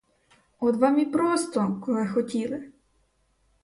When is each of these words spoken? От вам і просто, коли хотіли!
От 0.59 0.75
вам 0.75 0.99
і 0.99 1.05
просто, 1.05 1.79
коли 1.85 2.07
хотіли! 2.07 2.71